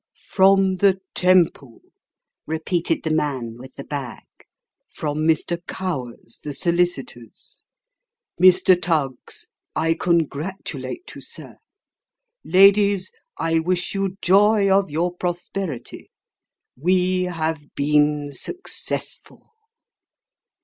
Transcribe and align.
"From 0.35 0.77
the 0.77 0.99
Temple," 1.13 1.79
repeated 2.47 3.03
the 3.03 3.11
man 3.13 3.53
with 3.59 3.75
the 3.75 3.83
bag;" 3.83 4.23
from 4.97 5.27
Mr. 5.27 5.59
Cower's, 5.67 6.39
the 6.43 6.53
solicitor's. 6.55 7.63
Mr. 8.41 8.75
Tuggs, 8.81 9.45
I 9.75 9.93
congratulate 9.93 11.13
you, 11.13 11.21
sir. 11.21 11.57
Ladies, 12.43 13.11
I 13.37 13.59
wish 13.59 13.93
you 13.93 14.17
joy 14.23 14.75
of 14.75 14.89
your 14.89 15.13
prosperity! 15.13 16.09
We 16.75 17.25
have 17.25 17.61
been 17.75 18.31
successful." 18.31 19.53